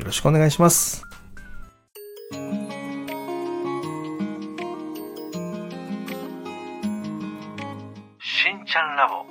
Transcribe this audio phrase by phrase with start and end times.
[0.00, 1.02] よろしくお願いします。
[8.18, 9.26] しんちゃんラボ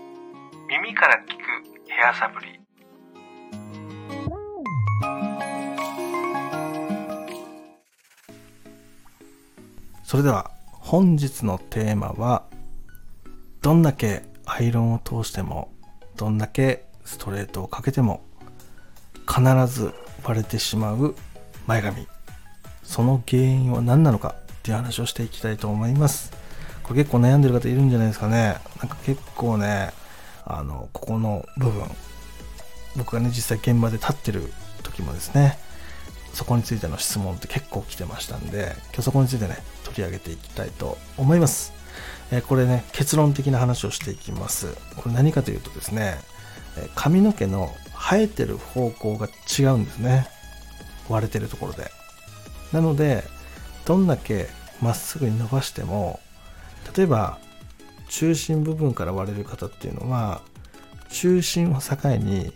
[0.68, 2.60] 耳から聞くヘアサプリ
[10.04, 12.44] それでは本日のテーマは
[13.64, 15.72] どんだけアイロンを通しても
[16.16, 18.22] どんだけストレートをかけても
[19.28, 21.16] 必ず割れてしまう
[21.68, 22.08] 前髪。
[22.84, 26.32] その原因は何なのかっていう話をしていきたいと思います。
[26.84, 28.58] これ結構悩んでる方いるんじゃないですかね。
[28.80, 29.92] なんか結構ね
[30.46, 31.84] あのここの部分
[32.98, 35.60] 僕がね実際現場で立ってる時もですね
[36.34, 41.74] そこについての質問って結構来てましたんで今日そこについてね取り上げていきたいと思います、
[42.32, 44.76] えこれね結論的な話をしていきます。
[44.96, 46.18] これ何かというとですね
[46.96, 50.28] 髪の毛の生えてる方向が違うんですね。
[51.10, 51.92] 割れてるところで。
[52.72, 53.24] なので
[53.86, 54.48] どんだけ
[54.82, 56.20] まっすぐに伸ばしても
[56.96, 57.40] 例えば
[58.08, 60.42] 中心部分から割れる方っていうのは
[61.10, 62.54] 中心を境に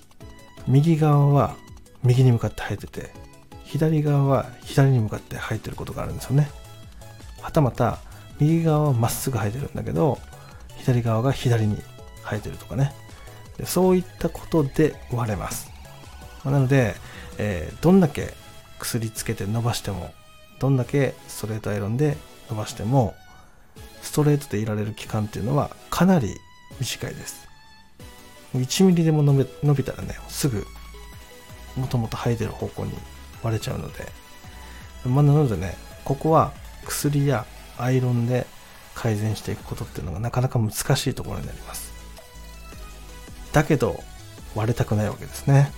[0.67, 1.55] 右側は
[2.03, 3.09] 右に向かって生えてて
[3.63, 6.49] 左側は左に向かって生えてることがあるんですよね。
[7.41, 7.97] はたまた
[8.39, 10.19] 右側はまっすぐ生えてるんだけど
[10.77, 11.77] 左側が左に
[12.23, 12.93] 生えてるとかね。
[13.57, 15.69] でそういったことで割れます。
[16.43, 16.95] まあなので、
[17.37, 18.33] えーどんだけ
[18.79, 20.13] 薬つけて伸ばしても、
[20.59, 22.17] どんだけストレートアイロンで
[22.49, 23.15] 伸ばしても、
[24.01, 26.35] ストレートでいられる期間っていうのはかなり
[26.79, 27.47] 短いです。
[28.55, 30.65] 1ミリでも伸び伸びたらね、すぐ
[31.75, 32.91] 元々生えてる方向に
[33.41, 34.07] 割れちゃうので、
[35.05, 35.75] まあ、なのでね、
[36.05, 36.53] ここは
[36.85, 37.45] 薬や
[37.77, 38.45] アイロンで
[38.93, 41.92] 改善していくことっていうのがなかなか難しいところになります。
[43.53, 44.03] だけど
[44.55, 45.71] 割れたくないわけですね。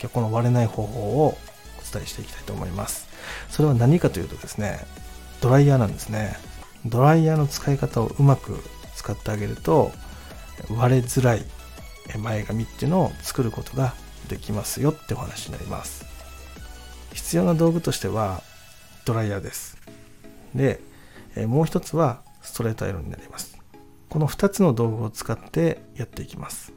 [0.00, 3.06] 今日この割れない方法をお伝えしていきたいと思います。
[3.50, 4.80] それは何かというとですね
[5.40, 6.36] ドライヤーなんですね。
[6.86, 8.58] ドライヤーの使い方をうまく
[8.94, 9.92] 使ってあげると
[10.70, 11.44] 割れづらい
[12.18, 13.94] 前髪っていうのを作ることが
[14.28, 16.04] できますよってお話になります。
[17.12, 18.42] 必要な道具としては
[19.04, 19.78] ドライヤーです。
[20.54, 20.80] で
[21.46, 23.58] もう一つはストレートアイロンになります。
[24.10, 26.72] この2つの道具を使ってやっていきます。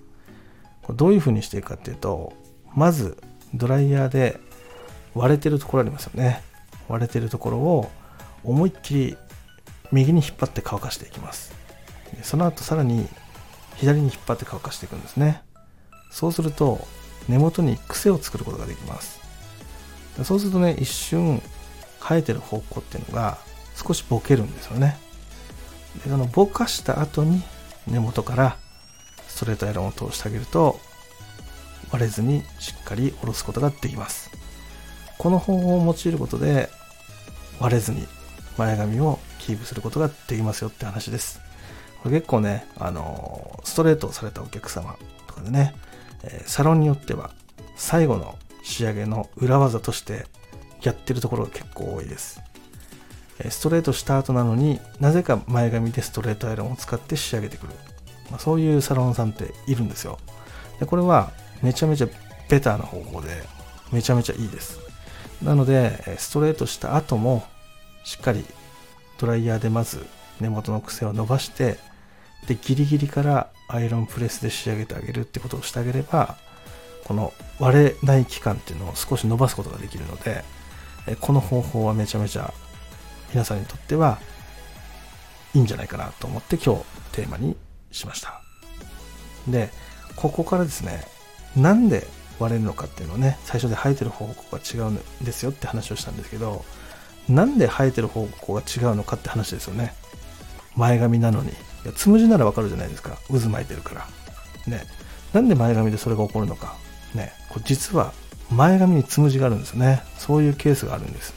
[0.88, 2.34] これどういう風にしていくかっていうと
[2.74, 3.22] まず
[3.54, 4.40] ドライヤーで
[5.14, 6.42] 割れてるところありますよね。
[6.88, 7.92] 割れてるところを
[8.44, 9.18] 思いっきり
[9.92, 11.54] 右に引っ張って乾かしていきます。
[12.24, 13.08] その後さらに
[13.76, 15.42] 左に引っ張って乾かしていくんですね。
[16.10, 16.88] そうすると
[17.28, 19.20] 根元に癖を作ることができます。
[20.24, 21.42] そうするとね一瞬
[22.00, 23.38] 生えてる方向っていうのが
[23.76, 24.98] 少しボケるんですよね。
[26.04, 27.42] でそのぼかした後に
[27.88, 28.58] 根元から
[29.38, 30.80] ストレートアイロンを通してあげると
[31.92, 34.32] 割れずにしっかり下ろすことができます。
[35.20, 36.70] この方法を用いることで
[37.60, 38.08] 割れずに
[38.58, 41.40] 前髪をキープすることができますよって話です。
[42.02, 44.98] これ結構ねあのストレートをされたお客様
[45.28, 45.76] とかでね、
[46.48, 47.30] サロンによっては
[47.76, 50.26] 最後の仕上げの裏技として
[50.82, 52.42] やってるところが結構多いです。
[53.52, 57.74] ストレートした後なのになぜか前髪でストレートアイロンを使って仕上げてくる、
[58.30, 60.20] まあ、そういうサロンさんっているんですよ。
[60.80, 62.08] でこれはめちゃめちゃ
[62.50, 63.30] ベターな方法で
[63.92, 64.80] めちゃめちゃいいです。
[65.42, 67.44] なのでストレートした後も
[68.04, 68.46] しっかり
[69.20, 70.06] ドライヤーでまず
[70.40, 71.78] 根元の癖を伸ばして
[72.48, 76.38] でギリギリからアイロンプレスで仕上げてあげるってことをしてあげれば
[77.04, 80.44] この割れない期間っていうのを少し伸ばすことができるので
[81.22, 82.54] この方法はめちゃめちゃ
[83.32, 84.20] 皆さんにとっては
[85.54, 86.84] いいんじゃないかなと思って今日
[87.14, 87.56] テーマに
[87.92, 88.42] しました。
[89.48, 89.70] で
[90.16, 91.02] ここからですね
[91.56, 92.08] なんで
[92.40, 96.66] 割れるのかっていうのをね最初で生えてる方向が違うんですよって話をしたんですけど
[97.30, 99.94] なんで生えてる方向が違うのかって話ですよね。
[100.76, 101.50] 前髪なのに。
[101.50, 101.54] い
[101.86, 103.18] やつむじならわかるじゃないですか。
[103.30, 104.08] 渦巻いてるから。
[104.68, 104.84] ね。
[105.34, 106.76] なんで前髪でそれが起こるのか。
[107.14, 107.34] ね。
[107.50, 108.14] これ実は
[108.50, 110.04] 前髪につむじがあるんですよね。
[110.18, 111.34] そういうケースがあるんです。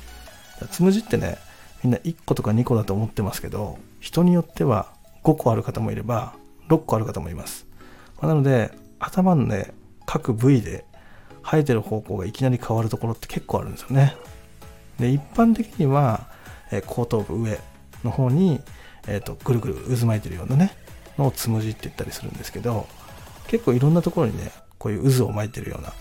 [0.70, 1.38] つむじってね
[1.82, 4.92] みんな1個とか2個だと思ってますけど人によっては
[5.24, 6.34] 5個ある方もいれば
[6.70, 7.66] 6個ある方もいます。
[8.20, 9.72] まあなので頭のね
[10.06, 10.84] 各部位で
[11.42, 14.16] 生えてる方向がいきなり変わるところって結構あるんですよね。
[14.98, 16.28] で一般的には、
[16.70, 17.58] え、後頭部上
[18.04, 18.60] の方に、
[19.08, 20.72] えーと、ぐるぐる渦巻いてるようなね
[21.18, 22.86] のをつむじって言ったりするんですけど
[23.48, 25.92] 結構いろんなところにねこういう渦を巻いてるような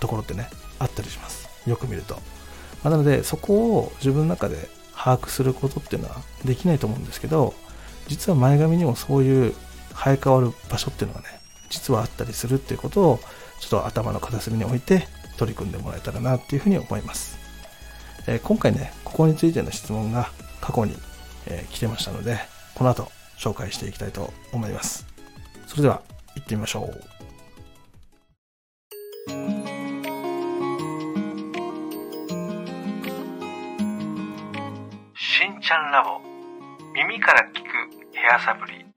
[0.00, 0.48] ところってね
[0.78, 1.48] あったりします。
[1.68, 2.20] よく見ると、ま
[2.84, 7.54] あ、なのでそこを自分の中で把握することっていうのはできないと思うんですけど
[8.06, 9.54] 実は前髪にもそういう
[9.94, 13.20] 生え変わる場所っていうのがね実はあったりするっていうことを
[13.60, 15.06] ちょっと頭の片隅に置いて
[15.36, 17.38] 取り組んでもらえたらなっていうふうに思います、
[18.26, 20.94] えー、今回ねここについての質問が過去に、
[21.46, 22.38] えー、来てましたので
[22.74, 25.06] この後紹介していきたいと思います
[25.66, 26.02] それでは
[26.34, 26.92] 行ってみましょう
[35.14, 36.20] しんちゃんラボ
[36.92, 38.89] 耳から聞くヘアサプリ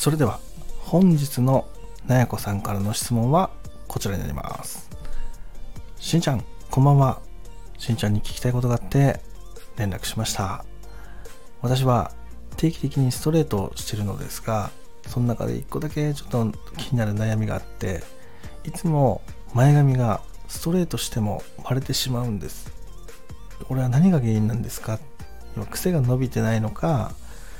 [0.00, 0.40] それでは
[0.78, 1.68] 本日の
[2.06, 3.50] なやこさんからの質問は
[3.86, 4.88] こちらになります。
[5.98, 7.20] しんちゃんこんばんは。
[7.76, 9.20] しんちゃんに聞きたいことがあって
[9.76, 10.64] 連絡しました。
[11.60, 12.12] 私は
[12.56, 14.70] 定期的にストレートをしてるのですが
[15.06, 18.02] その中で1個だけちょっと気になる悩みがあって
[18.64, 19.20] いつも
[19.52, 22.72] 前髪がストレートしても割れてしまうんです。
[23.68, 24.98] これは何が原因なんですか？
[25.70, 27.12] 癖が伸びてないのか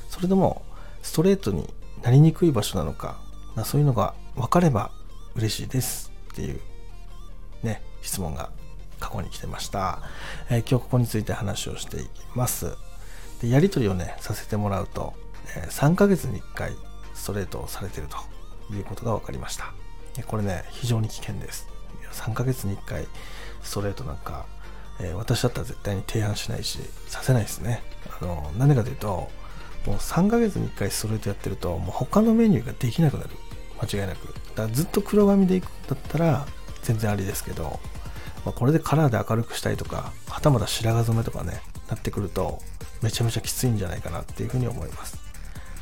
[0.08, 0.62] それとも
[1.02, 1.68] ストレートに
[2.02, 3.20] なりにくい場所なのか、
[3.54, 4.90] まあ、そういうのが分かれば
[5.34, 6.60] 嬉しいですっていう
[7.62, 8.50] ね質問が
[8.98, 10.00] 過去に来てました、
[10.50, 12.76] えー、今日ここについて話をしていきます。
[13.40, 15.14] でやり取りをねさせてもらうと、
[15.56, 16.72] えー、3ヶ月に1回
[17.14, 19.72] ストレートをされてるということが分かりました。
[20.26, 21.66] これね非常に危険です。
[22.12, 23.06] 3ヶ月に1回
[23.62, 24.46] ストレートなんか、
[25.00, 27.82] えー、私だったら絶対に提案しないしさせないですね。
[28.20, 29.30] あのなんでかというと
[29.86, 33.30] もう3ヶ月に1回ストレートやってるともう他のメニューができなくなる。
[33.80, 34.26] 間違いなく。
[34.26, 36.46] だからずっと黒髪でいくんだったら
[36.82, 37.80] 全然ありですけど、
[38.44, 42.60] まあ、これでカラーで明るくしたいとかはたまた白髪染めとかねなってくると
[43.02, 45.18] めちゃめちゃきついんじゃないかなっていうふうに思います、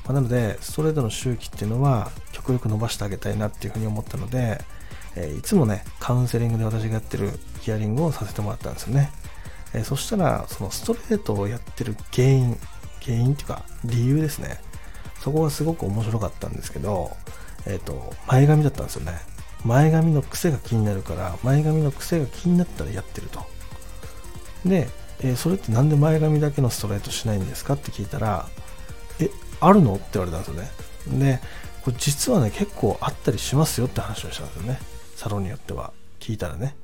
[0.04, 4.60] まあ、なのでストレートの周期っていうのは極力伸ばしてあげたいなっていうふうに思ったので、
[5.16, 7.30] えー、いつもねカウンセリングで私がやってる
[7.60, 9.10] ヒアリングをさせてもらったんですよね、
[9.74, 12.58] え、そしたらそのストレートをやってる原因
[13.04, 14.60] 原因っていうか理由ですね。
[15.20, 17.10] そこがすごく面白かったんですけど、
[17.66, 19.12] えっ、ー、と前髪だったんですよね。
[19.64, 23.44] 前髪の癖が気になるから前髪の癖が気になったらやってると。
[24.64, 24.88] で、
[25.20, 28.46] えー、それって何で前髪だけのストレートしないんですかって聞いたら
[29.20, 29.30] え
[29.60, 29.96] あるの？
[29.96, 30.48] って言われたんです
[31.08, 31.18] よね。
[31.18, 31.40] で
[31.82, 34.78] これ実はね結構あったりしますよって話をしたんですよね。
[35.16, 35.92] サロンによっては。
[36.20, 36.76] 聞いたらね。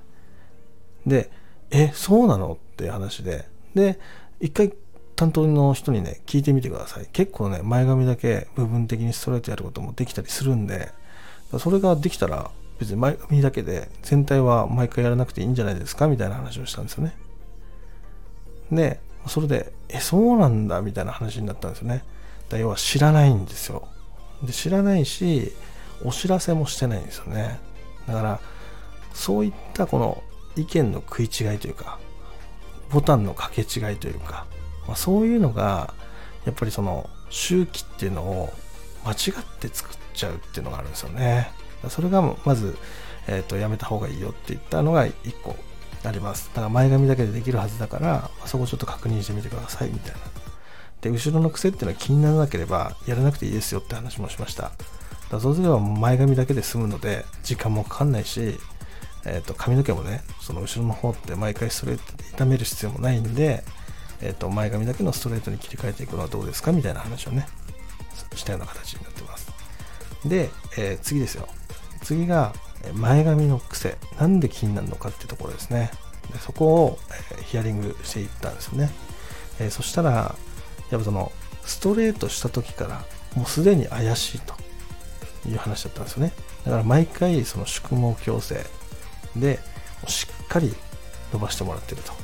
[1.06, 1.31] で
[1.70, 2.55] えそうなの？
[2.55, 3.49] って話で。
[3.75, 3.99] で
[4.40, 4.72] 一回
[5.16, 7.08] 担当の人にね、聞いてみてください。
[7.12, 10.90] 結構ね、前髪だけ部分的にストレートやることもできたりするんで、
[11.58, 12.50] それができたら
[12.81, 16.08] 別に前髪だけで全体は毎回やらなくていいんじゃないですか？
[16.08, 17.16] みたいな話をしたんですよね。
[18.72, 20.82] で、それで、え、そうなんだ？
[20.82, 22.02] みたいな話になったんですよね。
[22.49, 23.87] だ要は知らないんですよ。
[24.43, 25.52] で、知らないし、
[26.05, 27.58] お知らせもしてないんですよね。
[28.06, 28.40] だから、
[29.12, 30.22] そういったこの
[30.56, 31.99] 意見の食い違いというか、
[32.90, 34.46] ボタンの掛け違いというか、
[34.87, 35.95] まあ、そういうのが
[36.45, 38.53] やっぱりその周期っていうのを
[39.05, 41.50] 間違って作っちゃうっていうのがあるんですよね。
[41.88, 42.76] それがまず、
[43.26, 45.12] えーと、やめた方がいいよって言ったのが1
[45.43, 45.57] 個
[46.05, 46.49] あります。
[46.55, 50.19] だから前髪だけでできるはずだから、まあ、そこちょっと確認してみてくださいみたいな。
[51.00, 54.73] で後ろの癖っていうのは気にならなければやらなくていいですよって話もしました。
[55.31, 58.59] だそうすれば前髪だけで済むので時間もかかんないし、
[59.26, 63.64] えーと、髪の毛もねその後ろの方って毎回ストレートで痛める必要もないんで
[64.21, 67.47] えー、と前髪だけのストレートに切り替えていくのはどうですかみたいな話をね
[68.35, 69.52] したような形になってます。
[70.25, 71.49] で、えー、次ですよ。
[72.02, 72.52] 次が
[72.94, 73.97] 前髪の癖。
[74.18, 75.90] なんで気になるのかっていうところですね。
[76.33, 76.99] でそこを、
[77.38, 78.90] え、ヒアリングしていったんですよね、
[79.61, 81.30] えー、そしたらやっぱその
[81.64, 83.04] ストレートした時から
[83.37, 84.54] もうすでに怪しいと。
[85.49, 86.33] いう話だったんですよね。
[86.64, 88.64] だから毎回その宿毛矯正。
[89.37, 89.59] で
[90.06, 90.73] しっかり
[91.33, 92.12] 伸ばしてもらってると。
[92.12, 92.16] っ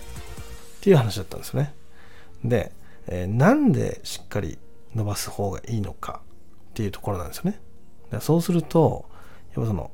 [0.80, 1.74] ていう話だったんですよね。
[2.44, 2.72] で、
[3.06, 4.58] えー、なんでしっかり
[4.94, 6.22] 伸ばす方がいいのか
[6.70, 7.60] っていうところなんですよね。
[8.20, 9.06] そうすると、
[9.54, 9.90] やっぱその、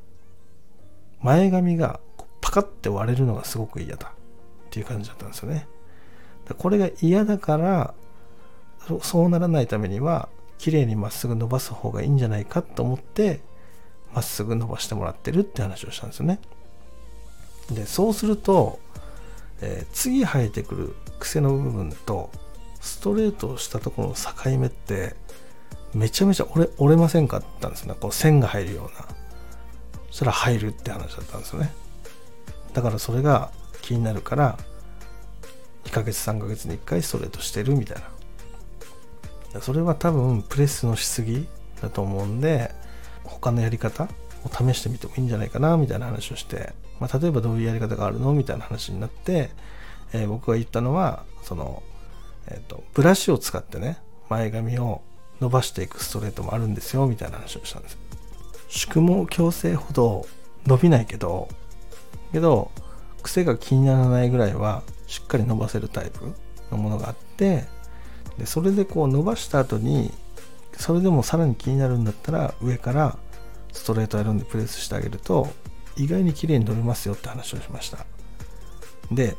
[1.20, 2.00] 前髪が
[2.40, 5.66] パカって割れるのがすごく嫌だっていう感じだったんですよね。
[6.58, 7.94] これが嫌だから
[9.02, 13.40] そうならないためには綺麗にまっすぐ伸ばす方がいいんじゃないかと思って
[14.14, 16.38] まっすぐ伸ばしてもらってるって話をしたんですよね。
[17.70, 18.78] でそうすると、
[19.60, 22.30] えー、次生えてくる癖の部分と
[22.80, 25.14] ストレートをしたところの境目って
[25.94, 27.94] めちゃめちゃ折れ折れませんかったんですね。
[27.98, 29.08] こう線が入るような。
[30.10, 31.72] そしたら入るって話だったんですよね。
[32.72, 33.50] だからそれが
[33.82, 34.58] 気になるから
[35.84, 38.02] 2ヶ月3ヶ月に1回ストレートしてるみたい
[39.54, 39.60] な。
[39.60, 41.48] それは多分プレスのしすぎ
[41.80, 42.74] だと思うんで
[43.24, 44.04] 他のやり方
[44.44, 48.32] を試してみてもいいんじゃないかなみたいな話をして、まあ、例えばどういうやり方があるの？
[48.32, 49.50] みたいな話になって、
[50.12, 51.82] えー、僕が言ったのはその、
[52.48, 53.98] えーと、ブラシを使ってね
[54.28, 55.02] 前髪を
[55.40, 57.98] 伸ばしていくストレートもあるんですよみたいな話をしたんです
[58.68, 60.26] 宿毛矯正ほど
[60.66, 61.48] 伸びないけど
[62.32, 62.70] けど
[63.22, 66.32] 癖が気にならないぐらいはしっかり伸ばせるタイプ
[66.70, 67.64] のものがあって
[68.38, 70.12] でそれでこう伸ばした後に
[70.76, 73.16] それでもさらに気になるんだったら上から
[73.72, 75.48] ストレートアイロンでプレスしてあげると
[75.96, 78.06] 意外に綺麗に伸びますよって話をしました。
[79.10, 79.36] で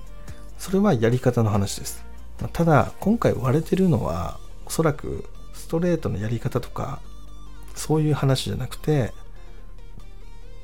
[0.58, 2.04] それはやり方の話です。
[2.54, 7.00] ただ今回割れてるのはおそらくストレートのやり方とか
[7.76, 9.12] そういう話じゃなくて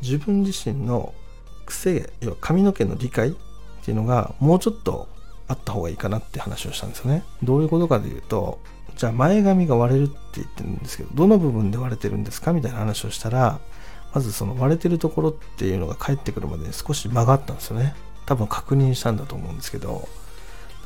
[0.02, 1.14] 自分自身の
[1.66, 3.32] 癖要は髪の毛の理解っ
[3.84, 5.08] ていうのがもうちょっと
[5.48, 7.24] あった方がいいかなって話をしたんですよね。
[7.42, 8.60] どういうことかというと
[8.96, 13.60] じゃあ前髪が割れるって言ってるんですけどどの部分で割れてるんですかみたいな話をしたら
[14.14, 17.96] まずその割れてるところっていうのが返ってくるまで少し曲がったんですよね。
[18.26, 20.08] 多分確認したんだと思うんですけど。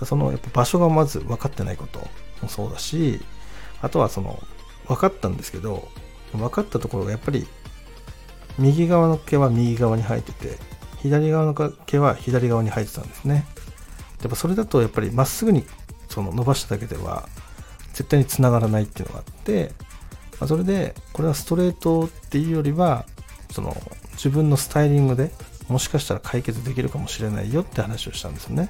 [0.05, 1.99] そのやっぱ場所がまず分かってないこと
[2.41, 3.19] もそうだし
[3.81, 4.39] あとはその
[4.87, 5.87] 分かったんですけど
[6.33, 7.47] 分かったところがやっぱり
[8.59, 10.57] 右側の毛は右側に生えてて
[10.97, 13.45] 左側の毛は左側に生えてたんですね。
[14.21, 15.63] やっぱそれだとやっぱりまっすぐに
[16.09, 17.29] その伸ばしただけでは
[17.93, 19.71] 絶対につながらないっていうのがあって、
[20.39, 23.05] ま、それでこれはストレートっていうよりは
[23.51, 23.75] その
[24.13, 25.31] 自分のスタイリングで
[25.67, 28.69] もしかしたら解決できるかもしれないよって話をしたんですよね。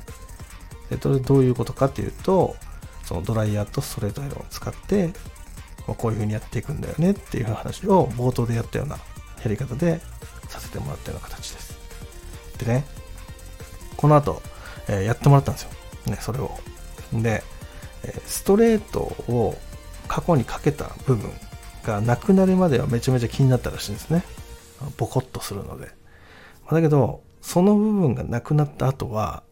[0.89, 2.55] でそれどういうことかっていうと
[3.03, 5.11] そのドライヤーとストレートアイロンを使って
[5.85, 9.01] こういう風にやっていくんだよねっていう話を冒頭でやったようなや
[9.49, 10.01] り方で
[10.49, 11.77] させてもらったような形です。
[12.59, 12.85] でね
[13.97, 14.41] この後、
[14.87, 15.71] えー、やってもらったんですよ、
[16.05, 16.51] ね、それを。
[17.13, 17.43] で、
[18.25, 19.57] ストレートを
[20.07, 21.31] 過去にかけた部分
[21.83, 24.23] がなくなるまではめちゃめちゃ気になったらしいんですね。
[24.97, 25.89] ボコッとするので
[26.69, 29.43] だけどその部分がなくなった後は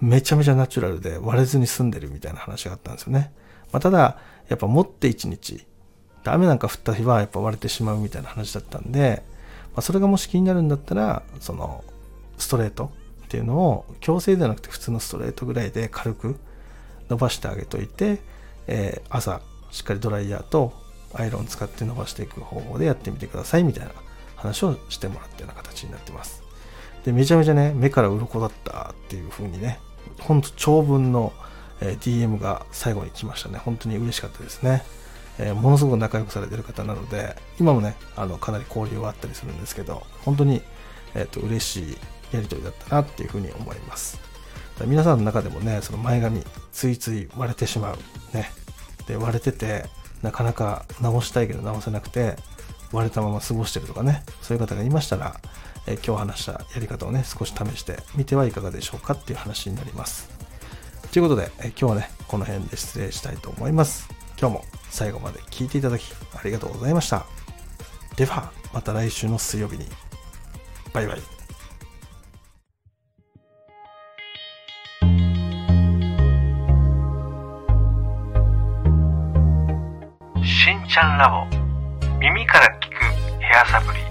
[0.00, 3.32] めちゃめちゃナチュラルで割れずに済んでるみたいな話があったんですよね。
[3.72, 5.66] まあ、ただ、やっぱ持って1日、
[6.24, 9.22] 雨なんか降った日はやっぱ割れてしまうみたいな話だったんで、
[9.74, 11.84] まあ、それがもし気になるんだったら、その、
[12.36, 12.90] ストレート
[13.24, 16.36] っていうのを強制ではなくて普通のストレートぐらいで軽く
[17.08, 18.20] 伸ばしてあげといて、
[18.66, 20.72] えー、朝しっかりドライヤーと
[21.14, 23.92] アイロン使って伸ばしていく方法でやってみてくださいみたいな
[24.46, 26.42] 話をしてもらったような形になってます。
[27.04, 29.78] で、めちゃめちゃね、目から鱗だったっていう風にね、
[30.20, 31.32] ほんと長文の、
[31.80, 33.58] DM が最後に来ましたね。
[33.58, 34.82] 本当に嬉しかったですね。
[35.38, 40.62] えー、ものすごく仲良くされてる方なので、今もね、あの、かなり交流はあったりするんですけど、本当に、
[41.14, 41.96] えっ、ー、と、嬉しい
[42.32, 44.18] やりとりだったなっていうふうに思います。
[44.86, 47.98] 皆さんの中でもね、その前髪、ついつい割れてしまう。
[48.34, 48.50] ね。
[49.06, 49.84] で、割れてて、
[50.22, 52.36] なかなか直したいけど直せなくて、
[52.92, 55.40] 割れたまま過ごしてるとかね、そういう方がいましたら、
[55.86, 60.28] え今日話したやり方をね、少し試してみてはいかがでしょうかっていう話になります。
[61.12, 64.08] ということで、え今日はね、この辺で失礼したいと思います。
[64.38, 67.26] 今日も最後まで聞いていただきありがとうございました。
[68.16, 69.86] では、また来週の水曜日に。
[70.92, 71.20] バイバイ。
[80.44, 81.65] しんちゃんラボ
[83.76, 84.05] 耳